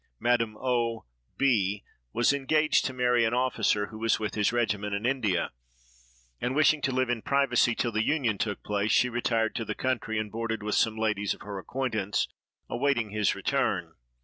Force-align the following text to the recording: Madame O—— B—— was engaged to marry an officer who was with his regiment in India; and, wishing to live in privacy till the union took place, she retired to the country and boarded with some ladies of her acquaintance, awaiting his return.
Madame 0.19 0.57
O—— 0.59 1.05
B—— 1.37 1.83
was 2.11 2.33
engaged 2.33 2.85
to 2.85 2.91
marry 2.91 3.23
an 3.23 3.35
officer 3.35 3.89
who 3.91 3.99
was 3.99 4.17
with 4.19 4.33
his 4.33 4.51
regiment 4.51 4.95
in 4.95 5.05
India; 5.05 5.51
and, 6.39 6.55
wishing 6.55 6.81
to 6.81 6.91
live 6.91 7.11
in 7.11 7.21
privacy 7.21 7.75
till 7.75 7.91
the 7.91 8.03
union 8.03 8.39
took 8.39 8.63
place, 8.63 8.91
she 8.91 9.09
retired 9.09 9.53
to 9.53 9.63
the 9.63 9.75
country 9.75 10.17
and 10.17 10.31
boarded 10.31 10.63
with 10.63 10.73
some 10.73 10.97
ladies 10.97 11.35
of 11.35 11.41
her 11.41 11.59
acquaintance, 11.59 12.27
awaiting 12.67 13.11
his 13.11 13.35
return. 13.35 13.93